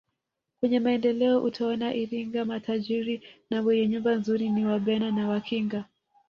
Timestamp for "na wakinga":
5.11-5.85